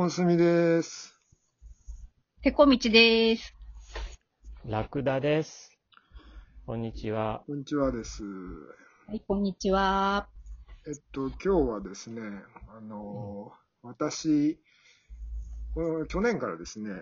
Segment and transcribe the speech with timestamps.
[0.00, 1.14] 本住です。
[2.40, 3.54] てこみちです。
[4.64, 5.78] ラクダです。
[6.64, 7.42] こんにちは。
[7.46, 8.24] こんにちはです。
[8.24, 10.26] はい、こんにちは。
[10.88, 12.22] えっと、今日はですね、
[12.74, 13.52] あの、
[13.82, 14.58] 私、
[15.74, 16.92] この去年からですね、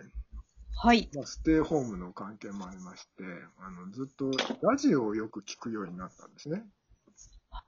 [0.74, 1.08] はい。
[1.14, 3.22] まあ、ステイホームの関係もありまして、
[3.58, 6.64] あのずっとラジオをよく聞くようになったんですね。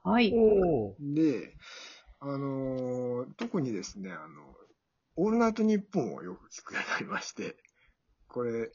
[0.03, 0.33] はい。
[0.35, 1.55] おで、
[2.19, 4.60] あの、特にですね、あの、
[5.21, 7.55] オールナイトニッポンをよく聞くようになりまして、
[8.27, 8.71] これ、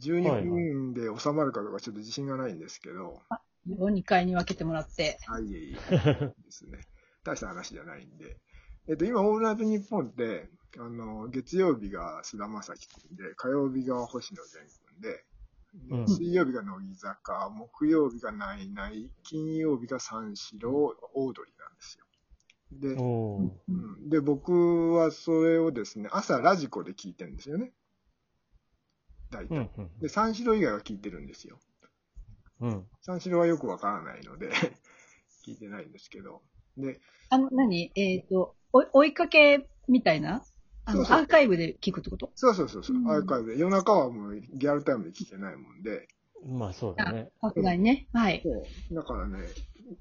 [0.00, 3.20] 12分で収まるかどうかちょっと自信がないんですけど、
[3.68, 5.18] 2回に分けてもらって。
[5.26, 6.78] あ、いえいえ、ですね。
[7.24, 8.36] 大した話じゃないんで。
[8.88, 15.24] えっと、今、オールナイトニッポンって、あの、月曜日が菅田将暉君で、火曜日が星野源君で、
[15.90, 21.55] うん水曜日が乃木坂、木曜日がナイナイ、金曜日が三四郎、オードリー
[22.72, 22.94] で。
[22.94, 23.72] で、おーう
[24.06, 27.72] ん、で、僕はそれをですね、朝ラジコで聞いてるんですよね。
[29.30, 29.56] 大体。
[29.56, 31.58] うんうんで、三四郎以外は聞いてるんですよ。
[32.60, 32.86] うん。
[33.02, 34.50] 三四郎はよくわからないので、
[35.46, 36.42] 聞いてないんですけど。
[36.76, 37.00] で、
[37.30, 37.92] あの、何？
[37.94, 40.42] えっ、と、お追いかけみたいな？
[40.88, 42.30] あのそうそうアーカイブで聞くってこと？
[42.34, 43.58] そうそうそうそう、うんアーカイブで。
[43.58, 46.08] 夜中はもうギャルタイムで聞けないもんで、
[46.44, 47.30] まあそうだね。
[47.40, 48.08] さすがにね。
[48.12, 48.40] はい。
[48.42, 49.48] そうだからね、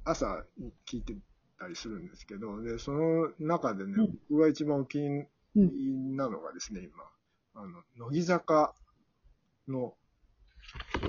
[0.03, 0.45] 朝
[0.85, 1.15] 聞いて
[1.57, 5.25] たりするんですけど、で、その中でね、うん僕が一番お気に
[5.55, 7.03] うん入りなのがですね、今、
[7.55, 8.73] あの、乃木坂
[9.67, 9.93] の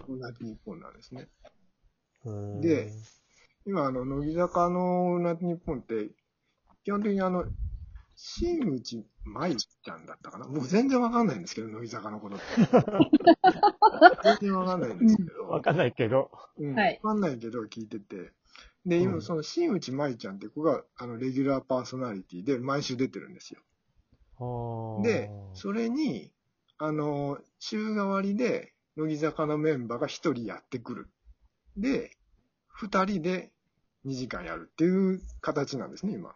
[0.08, 1.28] 同じ日本なんですね。
[2.24, 2.92] うんで、
[3.67, 6.11] 今、あの、乃木坂の同じ日本って、
[6.84, 7.44] 基本的にあの、
[8.14, 10.47] 新内舞ちゃんだったかな？
[10.47, 12.44] 僕全然わかんないんですけど、乃木坂のことって。
[14.41, 15.48] 全然わかんないんですけど。
[15.48, 16.30] わかんないけど。
[16.58, 18.33] うん、はいわかんないけど聞いてて。
[18.87, 23.61] で、今、うんその、新内舞ちゃんって子が、あの、レギュラーパーソナリティで毎週出てるんですよ。
[25.02, 26.33] で、それに、
[26.79, 31.08] あの、週替わりで、乃木坂のメンバーが一人やってくる。
[31.77, 32.17] で、
[32.69, 33.52] 二人で
[34.07, 36.35] 2時間やるっていう形なんですね、今。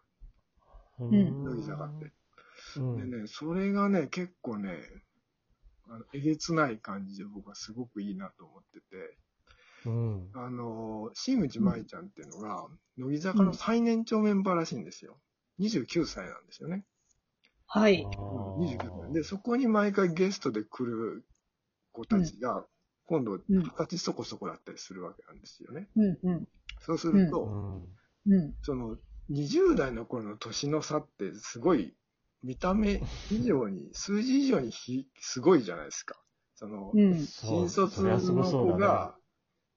[0.98, 2.12] うん乃木坂って。
[2.76, 4.78] うんでね、それがね、結構ね、
[5.88, 9.16] あのえげつない感じで僕はすごくいいなと思ってて、
[9.84, 10.30] うん。
[10.34, 15.18] あの、新内舞ちゃんっていうのが、乃木坂の最年長メンバーらしいんですよ。
[15.58, 16.84] 29歳なんですよね。
[17.66, 18.02] はい。
[18.04, 19.12] あうんー29歳。
[19.14, 21.24] で、そこに毎回ゲストで来る
[21.92, 22.64] 子たちが、
[23.06, 25.88] 今度、うん二十歳そこそこだったりするわけなんですよね。
[25.96, 26.48] うん、うん、
[26.80, 27.88] そうするうと、ん。
[28.26, 28.54] うん。
[28.62, 28.96] その、
[29.28, 31.94] 20代の頃の年の差ってすごい、
[32.42, 36.16] 見た目以上に、 数字以上にひすごいじゃないですか。
[36.54, 36.92] その、
[37.26, 39.16] 新卒の子が、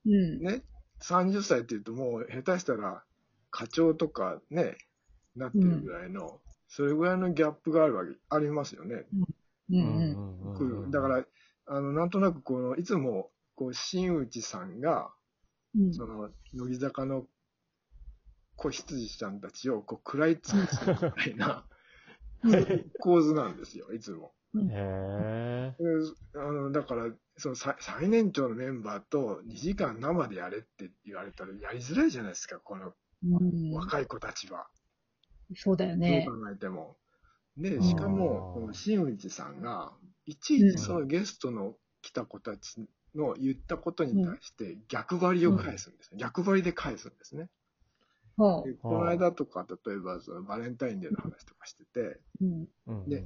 [0.05, 0.39] うん。
[0.39, 0.63] ね、
[1.01, 3.03] 30歳って言うともう下手したら
[3.51, 4.77] 課長とかね、
[5.35, 9.05] なってるぐらいの、それぐらいのギャップがあるわけ、ありますよね。
[9.71, 10.11] うん。
[10.57, 10.91] ううん。
[10.91, 11.25] だから、
[11.67, 15.11] あの、なんとなくこの、いつも、こう、新内さんが、
[15.75, 15.93] うん。
[15.93, 17.25] その、乃木坂の
[18.55, 21.65] 子羊ちゃんたちを、こう、食らいつくみたいな
[22.99, 24.33] 構図なんですよ、いつも。
[24.61, 25.85] へで
[26.35, 32.93] あの、だから、その最最年長のメンバーと2時間生でやれって言われたらやりづらいじゃないですか、この
[33.23, 33.75] うん。
[33.75, 34.67] 若い子たちは。
[35.55, 36.31] そうだよねど。
[36.33, 36.97] う考えても。
[37.57, 39.93] で、んしかも、この新内さんが、
[40.25, 46.17] いちいちそのゲストの来た子たちの言ったことに対して逆張りを返すんですね。
[46.19, 47.49] 逆張りで返すんですね。
[48.37, 52.45] ほでこの間とか、例えばそのバレンタインデーの話とかしてて、う。
[52.45, 52.67] うん。
[52.87, 53.09] うん。
[53.09, 53.25] で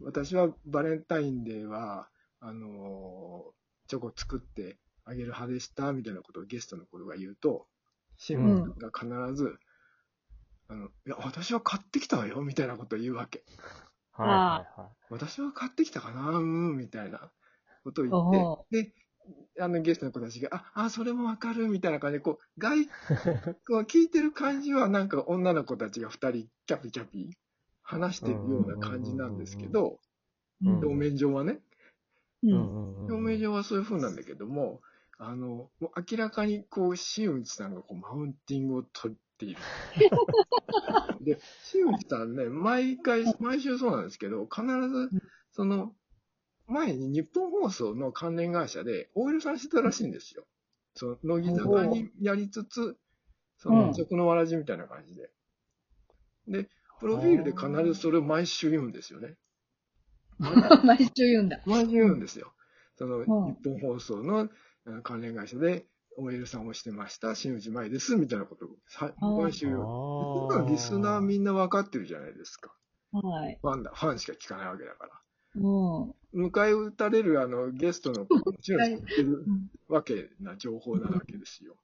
[0.00, 2.08] 私はバレンタインデーは、
[2.40, 3.56] あのー
[3.88, 7.66] チョコ作ってあげる派でした、みたいなことをゲストの子が言うと、
[8.16, 9.58] 新内さんが必ず、
[10.68, 13.44] あの、いや、私は買ってきたわよ、みたいなことを言うわけ。
[14.12, 14.34] はいは
[14.76, 17.30] いは私は買ってきたかなうん、みたいな
[17.84, 18.30] ことをお
[18.70, 18.94] 言って、
[19.56, 22.86] で、あのゲストの子たちが、あ、あ、それもわかる、みたいな感じで、こう、外、
[23.68, 27.36] こう聞いてる感じは、なんか女の子たちが二人、キャピキャピ、
[27.86, 29.96] 話してるような感じなんですけど、うん
[30.62, 31.58] 表面上はね、
[32.42, 34.80] 表面上はそういう風なんだけども、
[35.18, 39.60] あの、もう明らかにこう、新内さんがこう、マウンティングを取っている。
[41.20, 45.10] で、新内さんね、毎回、毎週そうなんですけど、必ず、
[45.52, 45.94] その、
[46.66, 50.46] 前に日本放送の関連会社で OL さんしてたらしいんですよ。
[50.94, 52.96] その、乃木坂にやりつつ、
[53.58, 55.30] その、うん食のわらじみたいな感じで。
[56.48, 56.68] で、
[57.00, 59.36] プロフィールで必ずそれを毎週言うんですよね。
[60.84, 61.60] 毎週言うんだ。
[61.66, 62.52] 毎週言うんですよ。
[62.96, 63.24] その、ん
[63.62, 64.48] 日本放送の
[64.86, 69.80] あ関連会社で OL さんをしてました、新内舞です、みたいなことを毎週言う。
[69.80, 72.74] あそんなのリスナーみんな分かってるじゃないですか。
[73.12, 73.58] はい。
[73.60, 75.20] ファンだ、ファンしか聞かないわけだから。
[75.60, 79.44] も迎え撃たれるあのゲストの子ももちろん知ってる
[79.88, 81.72] わけな情報なわけですよ。
[81.72, 81.78] う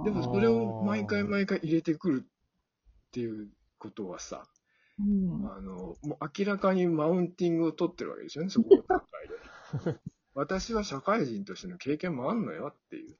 [0.00, 3.48] んでもそれを毎回毎回入れてくるっていう
[3.78, 4.44] ことはさ、
[5.00, 9.00] うんあの、もう明らかにマウンティングを取ってるわけですよね、そこの段
[9.80, 9.98] 階で。
[10.34, 13.16] 私は社会人としての経験もあんのよっていう。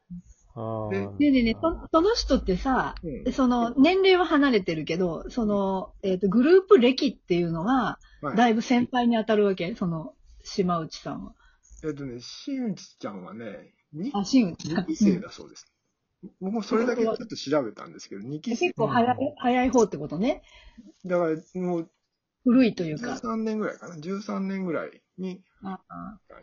[0.55, 9.77] あでーねえねえねえ、そその人ってさ、うんその、年齢は離れてるけど、その、えっ、と、グループ歴っていうのは、はいだいぶ先輩に当たるわけ？
[9.77, 11.35] その、島内さんは。
[11.85, 14.87] えっとね、新内ちゃんはね、2, あ、新内さん。
[14.87, 15.67] 期生だそうです。
[16.41, 18.75] 僕もそれだけちょっと調べたんですけど、2期生結。
[18.75, 20.43] 構早い、早い方ってことね。
[21.05, 21.91] だからもう
[22.45, 23.13] 古いというか。
[23.13, 25.79] 13年ぐらいかな、13年ぐらいに感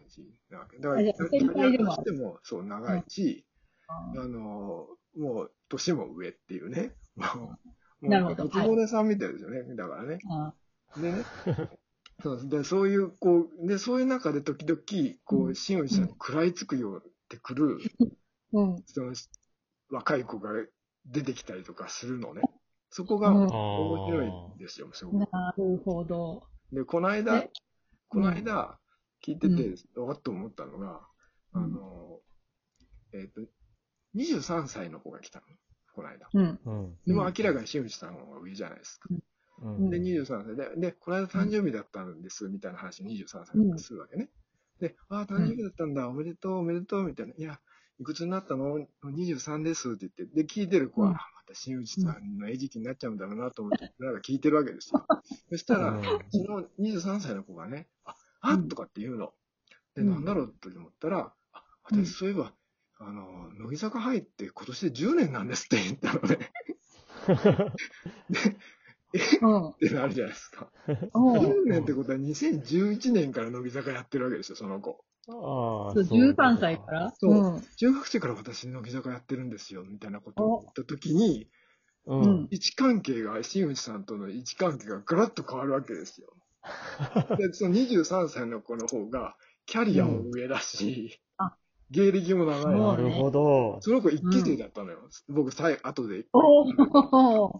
[0.07, 0.77] じなわけ。
[0.77, 3.45] だから、先輩でもしてもそう長いし、
[3.87, 4.87] ああの、
[5.17, 6.93] もう年も上っていうね。
[7.15, 7.57] も
[8.01, 9.75] う、なるほどもう、つぼねさんみたいですよね。
[9.75, 10.19] だからね。
[10.29, 10.53] あ
[10.99, 11.23] でね。
[12.23, 14.79] そうでそういう、こう、で、そういう中で時々、
[15.25, 17.77] こう、うん新内さんに食らいつくようってくる、
[18.53, 18.83] うん。
[18.85, 19.13] その、
[19.89, 20.51] 若い子が
[21.05, 22.41] 出てきたりとかするのね。
[22.89, 25.31] そこがうん面白いんですよ、すごく。
[25.31, 26.43] なるほど。
[26.71, 27.51] で、この間え、
[28.07, 28.79] この間、
[29.21, 31.01] 聞いててう、わっと思ったのが、
[31.53, 32.19] うんあの、
[33.13, 33.41] えっ、と、
[34.15, 35.45] 23歳の子が来たの。
[35.93, 36.27] この間。
[36.33, 36.59] うん。
[36.65, 36.97] うん。
[37.05, 39.09] でも明らかに新内さんが上じゃないですか。
[39.09, 44.29] うんで、23歳で、で、この間誕生日だったんです、みたいな話を23歳でするわけね。
[44.79, 47.33] で、ああ、誕生日だったんだ、おめでとう、おめでとう、みたいな。
[47.37, 47.59] いや、
[47.99, 55.05] いくつになったの ?23 ですって言って、で、聞いてる子は、うんあまた新内さんの餌食になっちゃうんだろうなと思って、なんか聞いてるわけですよ。
[55.51, 59.33] そしたら、うんその23歳の子がね、あ、あうんとかって言うの。
[59.93, 62.53] で、うんなんだろうって思ったら、あ、うん私そういえば、
[62.97, 66.51] あの、乃木坂入って今年で10年なんですって言ったのね。
[69.41, 69.69] うん。
[69.69, 70.69] ってなるじゃないですか。
[70.87, 70.95] うん。
[71.37, 75.05] 10年ってことは2011年から乃木坂やってるわけですよ、その子。
[75.27, 77.13] あそう13歳から？
[77.19, 77.61] そううん。
[77.77, 81.47] 中学生から私乃木坂やってるんですよ、みたいなことを言った時に、
[82.05, 82.47] ううんん。
[82.51, 86.27] 位置関係が、新内さんとの位置関係がガラッと変わるわけですよ。
[87.37, 89.35] で、その23歳の子の方が、
[89.65, 91.55] キャリアも上だし、あ
[91.91, 93.79] 芸歴も長いなるほど。
[93.81, 94.99] その子一期生だったのよ。
[95.29, 96.25] 僕、さい後で。
[96.33, 97.59] おー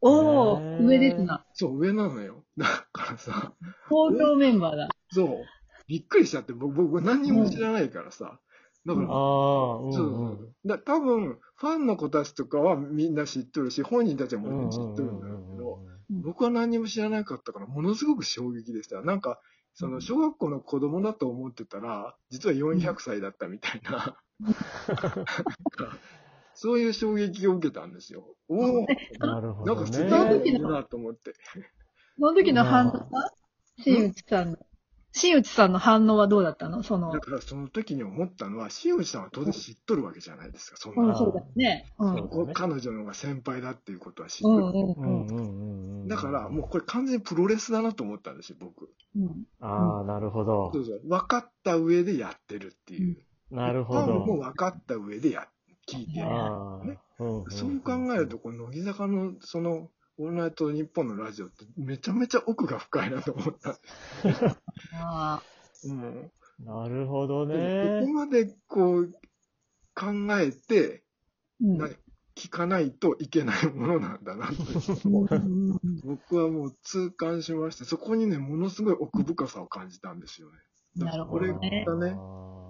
[0.00, 1.44] おねー上ですな。
[1.54, 2.44] そう、上なのよ。
[2.56, 3.52] だからさ、
[3.88, 4.88] 東京メンバーだ。
[5.10, 5.28] そう、
[5.86, 8.40] びっくりしちゃって、僕、僕何にも知らないからさ。
[8.84, 10.54] だから、ああ、うんそうそうそう。
[10.66, 14.64] だ多分、ファンの子たちとかはみんな知っとるし、本人たちはうん。
[14.64, 19.00] もちろん知っとるんだろうけど、うん僕は何にも知らなかったから、ものすごく衝撃でした。
[19.00, 19.40] なんか、
[19.72, 24.18] その、小学校の子供だと思ってたら、実は400歳だったみたいな、
[26.54, 28.36] そういう衝撃を受けたんですよ。
[28.48, 28.86] おお
[29.18, 30.42] なるほどなんかすげね。
[30.44, 31.32] えいいなと思って。
[32.18, 33.32] その時の反応は
[33.78, 34.58] 新内さんの。
[35.14, 36.82] 新内さんの反応はどうだったの？
[36.82, 41.16] そのだ、からその時に思ったのは、新内さんは当然知っとるわけじゃないですか、そんうん、な。
[41.16, 41.92] そうだよね。
[41.98, 42.10] う
[42.50, 42.52] ん。
[42.54, 46.08] 彼女の方が先輩だっていうことは知っとる。
[46.08, 48.88] だから、もうこれ完全にプロレスだなと思ったんですよ、僕。
[49.16, 49.44] うん。
[49.60, 50.80] ああ、なるほどそ。
[50.80, 51.00] うそう。
[51.06, 53.18] 分かった上でやってるっていう。
[53.50, 54.36] なるほファンもど。
[54.38, 55.46] 分かった上でや、
[55.86, 56.26] 聞いてる。
[56.88, 56.98] ね。
[57.50, 63.78] そう考えると、この乃木坂の、その、オールナイト日本のラジオってめちゃめちゃ奥が深いなと思った。
[64.94, 65.42] あ
[65.84, 66.30] うん。
[66.64, 68.12] なるほどねここ。
[68.12, 69.12] までこう、
[69.94, 70.06] 考
[70.38, 71.88] えて、ーうんな
[72.34, 74.54] 聞かないといけないものなんだなと。
[75.04, 80.58] うん僕はもう痛感しまして、そこにね、ものすごい奥深さを感じたんですよね。
[80.96, 82.16] なるほどねこれがね、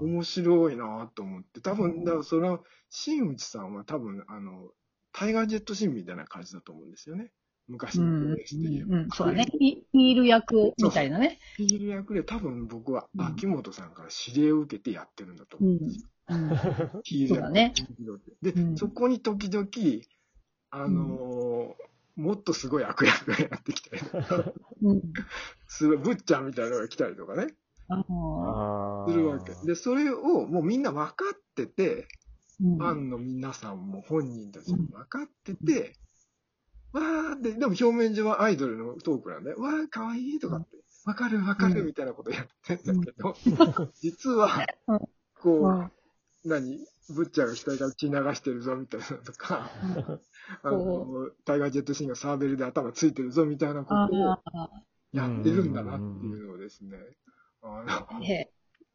[0.00, 4.70] 面白いなと思って、多分、だからその、新内さんは多分、あの、
[5.12, 7.32] タイガージェットシンみたいな感じだと思うんですよね。
[7.68, 8.96] 昔のレスで言えば。
[8.96, 9.46] うん、そうだね。
[9.58, 11.38] ヒヒール役みたいなね。
[11.56, 16.08] ヒール役で多分僕はうん秋元さんから指令を受けてやってるんだと思うんですよ。
[16.28, 17.02] うん。
[17.04, 17.74] ヒール役ね。
[18.42, 19.66] で、うんそこに時々、
[20.70, 24.52] あのーもっとすごい悪役がやってきたりとか、
[24.82, 25.02] うん。
[25.66, 27.46] すごいブッチャーみたいなのが来たりとかね。
[29.06, 29.54] するわけ。
[29.66, 32.04] で、それをもうみんな分かってて、うん
[32.58, 35.96] ファンの皆さんも本人たちも分かってて、
[36.92, 43.34] わーって、でも表面上はアイドルのトークなんで、わーかわいいとかって、分かる分かるみたいなことやってんだけど、
[44.00, 44.98] 実はうん、
[45.40, 45.90] こう、うん。
[46.44, 46.78] 何
[47.08, 49.70] ブッチャーが額から血流してるぞみたいなのとか、
[50.62, 54.38] あの、タイガー・ジェットシーンがサーベルで頭ついてるぞみたいなことを
[55.12, 56.96] やってるんだなっていうのをですね、
[57.62, 58.18] あの。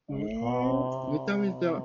[0.10, 1.82] めあちゃめちゃ、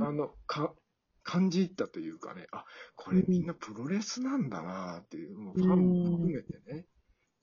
[0.00, 0.74] あの、か、
[1.22, 2.64] 感じたというかね、あ、
[2.96, 6.86] これみんなプロレスなんだなっていう、もうファンも含めてね、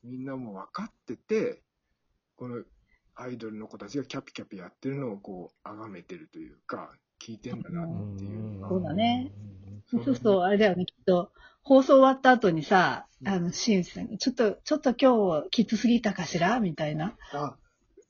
[0.04, 1.62] みんなもう分かってて、
[2.36, 2.64] この
[3.16, 8.60] アイドルの子たちがキャピキャピやってるのをこう、崇めてるというか、聞いてんだなっていう。
[8.68, 9.32] そうだね。
[9.92, 11.32] そそうすると、あれだよね、きっと、
[11.64, 16.60] 放送終わった後にさ、あの、新内さんが、ちょっと、ちょっと今日きつすぎたかしら？
[16.62, 17.18] みたいな。
[17.34, 17.58] あ、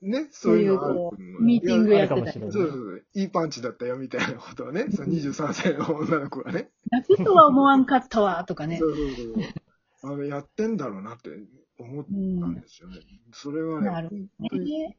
[0.01, 2.31] ね、そそううい、いううのあるこう、ミーティングやってたりあるか。
[2.31, 8.85] もしれないそうそうそう、いいパンチだったよみたいなことをね、その23歳の女の子がね、泣くとは思わんかったわ、とかねそ。
[8.85, 10.13] うそうそう。
[10.13, 11.31] あの、やってんだろうなって
[11.79, 12.97] 思ったんですよね。
[13.33, 14.97] それはね、なるほどね。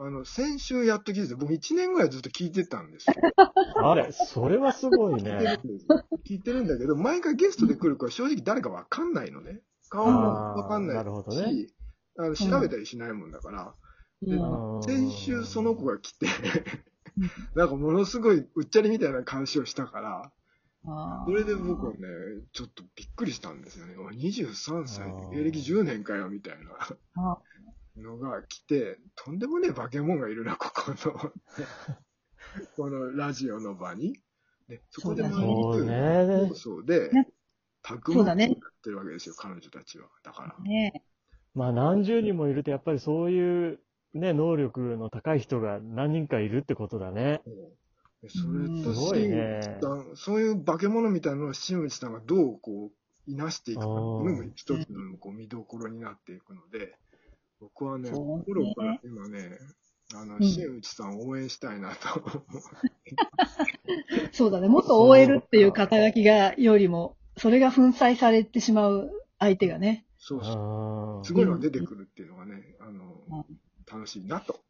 [0.00, 3.14] あの、先週やっと聞いてて、僕1年ぐらいずっと聞いてたんですよ。
[3.82, 5.58] あれ、それはすごい聞いてねる。
[5.58, 9.60] んですよ聞いてるんだけど、毎回ゲストで来る子は正直誰かわかんないのね。
[9.88, 11.66] 顔もわかんないし、あーなるほどね
[12.18, 13.74] あの調べたりしないもんだから、
[14.22, 16.26] でうん先週その子が来て、
[17.54, 20.32] なんかものすごいうっちゃりみたいな話をしたから、
[20.86, 21.98] あそれで僕はね、
[22.52, 23.96] ちょっとびっくりしたんですよね。
[23.96, 26.70] お23歳で芸歴10年かよ、みたいな。
[27.16, 27.38] あ
[27.96, 31.32] のが来て、とんでもねえ化け物がいるな、ここの、
[32.76, 34.14] このラジオの場に。
[34.68, 36.48] でそこで毎そう日ね。
[36.48, 37.28] 放送でね、
[37.82, 40.08] タグそうだねやってるわけですよ、彼女たちは。
[40.22, 40.56] だから。
[40.62, 41.02] ね
[41.54, 43.80] まあ何十人もいると、やっぱりそういう
[44.14, 47.40] ね、能力の高い人が何人かいるってことだね。
[48.22, 53.86] でそれと、そういう化け物みたいなのを新内さんがどうこう、いなしていくか
[54.54, 56.96] 一つのこう見どころになっていくので、
[57.60, 59.58] 僕はね、心から今ね、
[60.14, 62.42] あの、うん新内さんを応援したいなと。
[64.32, 64.68] そうだね。
[64.68, 70.06] もっと OL っていう肩書きが、よりも、それが粉砕されてしまう相手がね。
[70.18, 71.20] そうそう。
[71.20, 73.44] あすごいのが出てくるっていうのがね、あのうん、
[73.90, 74.67] 楽しいなと。